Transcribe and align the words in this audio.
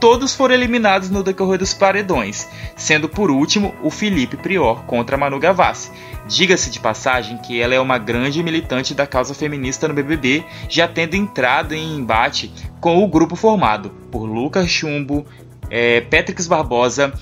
Todos 0.00 0.34
foram 0.34 0.54
eliminados 0.54 1.10
no 1.10 1.22
decorrer 1.22 1.58
dos 1.58 1.74
paredões, 1.74 2.48
sendo 2.74 3.06
por 3.06 3.30
último 3.30 3.74
o 3.82 3.90
Felipe 3.90 4.34
Prior 4.34 4.82
contra 4.84 5.18
Manu 5.18 5.38
Gavassi. 5.38 5.92
Diga-se 6.26 6.70
de 6.70 6.80
passagem 6.80 7.36
que 7.36 7.60
ela 7.60 7.74
é 7.74 7.80
uma 7.80 7.98
grande 7.98 8.42
militante 8.42 8.94
da 8.94 9.06
causa 9.06 9.34
feminista 9.34 9.86
no 9.86 9.92
BBB, 9.92 10.42
já 10.70 10.88
tendo 10.88 11.16
entrado 11.16 11.74
em 11.74 11.96
embate 11.96 12.50
com 12.80 13.04
o 13.04 13.08
grupo 13.08 13.36
formado 13.36 13.90
por 14.10 14.24
Lucas 14.24 14.70
Chumbo, 14.70 15.26
é, 15.70 16.02
Barbosa, 16.48 17.12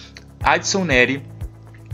Adson 0.40 0.84
Neri, 0.84 1.22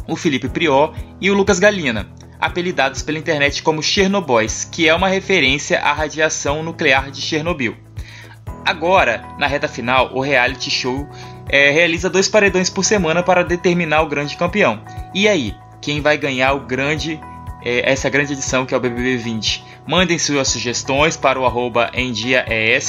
o 0.06 0.16
Felipe 0.16 0.50
Prior 0.50 0.94
e 1.18 1.30
o 1.30 1.34
Lucas 1.34 1.58
Galina, 1.58 2.08
apelidados 2.44 3.00
pela 3.00 3.18
internet 3.18 3.62
como 3.62 3.82
Chernobyls, 3.82 4.64
que 4.64 4.86
é 4.86 4.94
uma 4.94 5.08
referência 5.08 5.80
à 5.80 5.92
radiação 5.94 6.62
nuclear 6.62 7.10
de 7.10 7.22
Chernobyl. 7.22 7.74
Agora, 8.66 9.24
na 9.38 9.46
reta 9.46 9.66
final, 9.66 10.14
o 10.14 10.20
reality 10.20 10.70
show 10.70 11.08
é, 11.48 11.70
realiza 11.70 12.10
dois 12.10 12.28
paredões 12.28 12.68
por 12.68 12.84
semana 12.84 13.22
para 13.22 13.42
determinar 13.42 14.02
o 14.02 14.08
grande 14.08 14.36
campeão. 14.36 14.82
E 15.14 15.26
aí, 15.26 15.54
quem 15.80 16.02
vai 16.02 16.18
ganhar 16.18 16.52
o 16.52 16.60
grande 16.60 17.18
é, 17.62 17.90
essa 17.90 18.10
grande 18.10 18.34
edição 18.34 18.66
que 18.66 18.74
é 18.74 18.76
o 18.76 18.80
BBB 18.80 19.16
20? 19.16 19.64
Mandem 19.86 20.18
suas 20.18 20.48
sugestões 20.48 21.16
para 21.16 21.40
o 21.40 21.46
arroba 21.46 21.90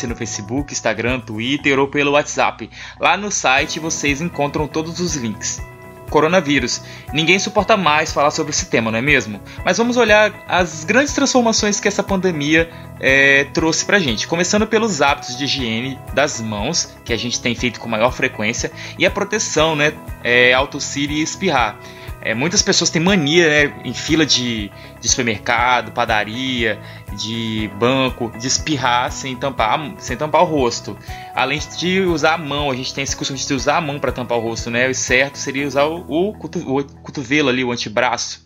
no 0.06 0.16
Facebook, 0.16 0.74
Instagram, 0.74 1.22
Twitter 1.22 1.80
ou 1.80 1.88
pelo 1.88 2.12
WhatsApp. 2.12 2.70
Lá 3.00 3.16
no 3.16 3.32
site 3.32 3.80
vocês 3.80 4.22
encontram 4.22 4.68
todos 4.68 5.00
os 5.00 5.16
links 5.16 5.62
coronavírus. 6.10 6.82
Ninguém 7.14 7.40
suporta 7.40 7.76
mais 7.76 8.12
falar 8.12 8.32
sobre 8.32 8.52
esse 8.52 8.68
tema, 8.68 8.92
não 8.92 9.00
é 9.00 9.02
mesmo? 9.02 9.40
Mas 9.64 9.78
vamos 9.78 9.98
olhar 9.98 10.34
as 10.48 10.84
grandes 10.84 11.14
transformações 11.14 11.80
que 11.80 11.88
essa 11.88 12.04
pandemia 12.04 12.70
é, 13.00 13.46
trouxe 13.54 13.86
pra 13.86 14.00
gente. 14.00 14.28
Começando 14.28 14.68
pelos 14.68 15.02
hábitos 15.02 15.38
de 15.38 15.46
higiene 15.46 16.00
das 16.14 16.40
mãos, 16.42 16.96
que 17.04 17.14
a 17.14 17.18
gente 17.18 17.42
tem 17.42 17.56
feito 17.56 17.80
com 17.80 17.90
maior 17.90 18.12
frequência, 18.12 18.72
e 18.98 19.06
a 19.06 19.12
proteção, 19.12 19.76
né? 19.76 19.94
É, 20.24 20.54
autossir 20.54 21.12
e 21.12 21.22
espirrar. 21.22 21.78
É, 22.26 22.34
muitas 22.34 22.64
pessoas 22.64 22.90
têm 22.90 23.00
mania, 23.00 23.48
né, 23.48 23.82
em 23.86 23.94
fila 23.94 24.26
de, 24.26 24.72
de, 25.00 25.08
supermercado, 25.08 25.92
padaria, 25.92 26.80
de 27.16 27.70
banco, 27.78 28.32
de 28.40 28.48
espirrar 28.48 29.12
sem 29.12 29.36
tampar, 29.36 29.94
sem 30.00 30.18
tampar 30.18 30.42
o 30.42 30.46
rosto. 30.46 30.98
Além 31.36 31.60
de 31.78 32.00
usar 32.00 32.34
a 32.34 32.38
mão, 32.40 32.72
a 32.72 32.76
gente 32.76 32.92
tem 32.96 33.04
esse 33.04 33.16
costume 33.16 33.38
de 33.38 33.54
usar 33.54 33.78
a 33.78 33.82
mão 33.82 34.00
para 34.00 34.12
tampar 34.12 34.40
o 34.40 34.42
rosto, 34.42 34.72
né? 34.72 34.90
O 34.90 34.96
certo 34.96 35.38
seria 35.38 35.68
usar 35.68 35.84
o, 35.84 36.04
o, 36.08 36.30
o 36.32 36.84
cotovelo 37.04 37.50
ali, 37.50 37.64
o 37.64 37.72
antebraço. 37.72 38.44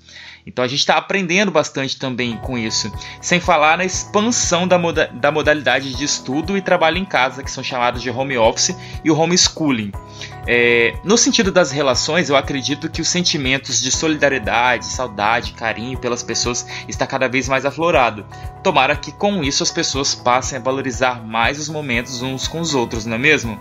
Então 0.49 0.65
a 0.65 0.67
gente 0.67 0.79
está 0.79 0.97
aprendendo 0.97 1.51
bastante 1.51 1.95
também 1.95 2.35
com 2.37 2.57
isso. 2.57 2.91
Sem 3.21 3.39
falar 3.39 3.77
na 3.77 3.85
expansão 3.85 4.67
da, 4.67 4.79
moda 4.79 5.07
da 5.13 5.31
modalidade 5.31 5.93
de 5.93 6.03
estudo 6.03 6.57
e 6.57 6.61
trabalho 6.61 6.97
em 6.97 7.05
casa, 7.05 7.43
que 7.43 7.51
são 7.51 7.63
chamados 7.63 8.01
de 8.01 8.09
home 8.09 8.35
office 8.35 8.75
e 9.03 9.11
o 9.11 9.17
homeschooling. 9.17 9.91
É, 10.47 10.95
no 11.03 11.19
sentido 11.19 11.51
das 11.51 11.71
relações, 11.71 12.29
eu 12.29 12.35
acredito 12.35 12.89
que 12.89 12.99
os 12.99 13.07
sentimentos 13.07 13.79
de 13.79 13.91
solidariedade, 13.91 14.85
saudade, 14.85 15.53
carinho 15.53 15.99
pelas 15.99 16.23
pessoas 16.23 16.65
está 16.87 17.05
cada 17.05 17.29
vez 17.29 17.47
mais 17.47 17.63
aflorado. 17.63 18.25
Tomara 18.63 18.95
que 18.95 19.11
com 19.11 19.43
isso 19.43 19.61
as 19.61 19.69
pessoas 19.69 20.15
passem 20.15 20.57
a 20.57 20.61
valorizar 20.61 21.23
mais 21.23 21.59
os 21.59 21.69
momentos 21.69 22.23
uns 22.23 22.47
com 22.47 22.59
os 22.59 22.73
outros, 22.73 23.05
não 23.05 23.15
é 23.15 23.19
mesmo? 23.19 23.59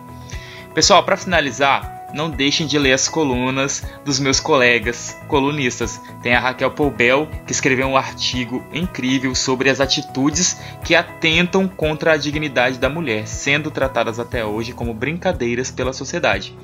Pessoal, 0.74 1.02
para 1.02 1.18
finalizar, 1.18 1.97
não 2.12 2.30
deixem 2.30 2.66
de 2.66 2.78
ler 2.78 2.92
as 2.92 3.08
colunas 3.08 3.82
dos 4.04 4.18
meus 4.18 4.40
colegas 4.40 5.16
colunistas. 5.28 6.00
Tem 6.22 6.34
a 6.34 6.40
Raquel 6.40 6.70
Poubel, 6.70 7.28
que 7.46 7.52
escreveu 7.52 7.86
um 7.86 7.96
artigo 7.96 8.64
incrível 8.72 9.34
sobre 9.34 9.70
as 9.70 9.80
atitudes 9.80 10.58
que 10.84 10.94
atentam 10.94 11.68
contra 11.68 12.12
a 12.12 12.16
dignidade 12.16 12.78
da 12.78 12.88
mulher, 12.88 13.26
sendo 13.26 13.70
tratadas 13.70 14.18
até 14.18 14.44
hoje 14.44 14.72
como 14.72 14.94
brincadeiras 14.94 15.70
pela 15.70 15.92
sociedade. 15.92 16.54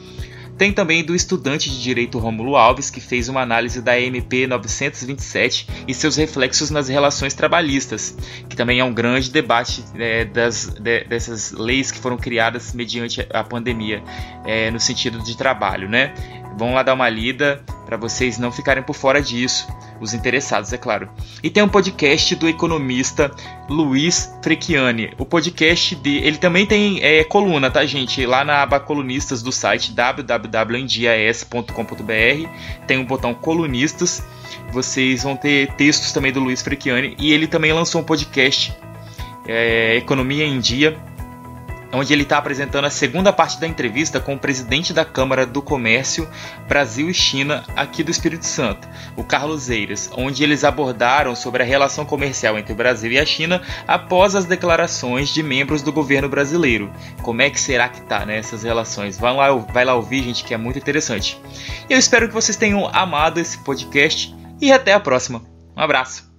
Tem 0.56 0.72
também 0.72 1.04
do 1.04 1.14
estudante 1.14 1.68
de 1.68 1.82
direito 1.82 2.18
Rômulo 2.18 2.56
Alves, 2.56 2.88
que 2.88 3.00
fez 3.00 3.28
uma 3.28 3.40
análise 3.40 3.82
da 3.82 3.98
MP 3.98 4.46
927 4.46 5.66
e 5.88 5.92
seus 5.92 6.16
reflexos 6.16 6.70
nas 6.70 6.88
relações 6.88 7.34
trabalhistas, 7.34 8.16
que 8.48 8.54
também 8.54 8.78
é 8.78 8.84
um 8.84 8.94
grande 8.94 9.30
debate 9.30 9.84
é, 9.96 10.24
das, 10.24 10.68
de, 10.68 11.04
dessas 11.04 11.50
leis 11.50 11.90
que 11.90 11.98
foram 11.98 12.16
criadas 12.16 12.72
mediante 12.72 13.26
a 13.30 13.42
pandemia, 13.42 14.02
é, 14.44 14.70
no 14.70 14.78
sentido 14.78 15.22
de 15.24 15.36
trabalho, 15.36 15.88
né? 15.88 16.14
Vão 16.56 16.72
lá 16.72 16.84
dar 16.84 16.94
uma 16.94 17.08
lida 17.08 17.64
para 17.84 17.96
vocês 17.96 18.38
não 18.38 18.52
ficarem 18.52 18.82
por 18.82 18.94
fora 18.94 19.20
disso, 19.20 19.66
os 20.00 20.14
interessados, 20.14 20.72
é 20.72 20.78
claro. 20.78 21.08
E 21.42 21.50
tem 21.50 21.62
um 21.62 21.68
podcast 21.68 22.34
do 22.34 22.48
economista 22.48 23.30
Luiz 23.68 24.34
Frecchiani. 24.42 25.12
O 25.18 25.24
podcast 25.24 25.94
de, 25.94 26.16
ele 26.18 26.38
também 26.38 26.66
tem 26.66 27.00
é, 27.02 27.22
coluna, 27.24 27.70
tá, 27.70 27.86
gente? 27.86 28.26
Lá 28.26 28.44
na 28.44 28.62
aba 28.62 28.80
colunistas 28.80 29.42
do 29.42 29.52
site 29.52 29.92
www.endias.com.br 29.92 32.48
tem 32.86 32.98
um 32.98 33.04
botão 33.04 33.32
colunistas. 33.34 34.22
Vocês 34.72 35.22
vão 35.22 35.36
ter 35.36 35.72
textos 35.74 36.12
também 36.12 36.32
do 36.32 36.40
Luiz 36.40 36.62
Frecchiani 36.62 37.14
e 37.18 37.32
ele 37.32 37.46
também 37.46 37.72
lançou 37.72 38.00
um 38.00 38.04
podcast 38.04 38.74
é, 39.46 39.94
Economia 39.96 40.44
em 40.44 40.58
Dia 40.58 40.98
onde 41.94 42.12
ele 42.12 42.22
está 42.22 42.38
apresentando 42.38 42.84
a 42.84 42.90
segunda 42.90 43.32
parte 43.32 43.58
da 43.60 43.66
entrevista 43.66 44.20
com 44.20 44.34
o 44.34 44.38
presidente 44.38 44.92
da 44.92 45.04
Câmara 45.04 45.46
do 45.46 45.62
Comércio 45.62 46.28
Brasil 46.68 47.08
e 47.08 47.14
China 47.14 47.64
aqui 47.76 48.02
do 48.02 48.10
Espírito 48.10 48.46
Santo, 48.46 48.88
o 49.16 49.24
Carlos 49.24 49.70
Eiras, 49.70 50.10
onde 50.16 50.42
eles 50.42 50.64
abordaram 50.64 51.34
sobre 51.34 51.62
a 51.62 51.66
relação 51.66 52.04
comercial 52.04 52.58
entre 52.58 52.72
o 52.72 52.76
Brasil 52.76 53.12
e 53.12 53.18
a 53.18 53.26
China 53.26 53.62
após 53.86 54.34
as 54.34 54.44
declarações 54.44 55.28
de 55.28 55.42
membros 55.42 55.82
do 55.82 55.92
governo 55.92 56.28
brasileiro. 56.28 56.90
Como 57.22 57.42
é 57.42 57.50
que 57.50 57.60
será 57.60 57.88
que 57.88 58.02
tá 58.02 58.26
né, 58.26 58.38
essas 58.38 58.62
relações? 58.62 59.18
Vai 59.18 59.34
lá, 59.34 59.54
vai 59.54 59.84
lá 59.84 59.94
ouvir, 59.94 60.22
gente, 60.22 60.44
que 60.44 60.54
é 60.54 60.56
muito 60.56 60.78
interessante. 60.78 61.40
Eu 61.88 61.98
espero 61.98 62.28
que 62.28 62.34
vocês 62.34 62.56
tenham 62.56 62.86
amado 62.92 63.38
esse 63.38 63.58
podcast 63.58 64.34
e 64.60 64.72
até 64.72 64.92
a 64.92 65.00
próxima. 65.00 65.42
Um 65.76 65.80
abraço. 65.80 66.33